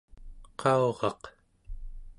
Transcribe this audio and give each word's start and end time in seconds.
qauraq 0.61 1.21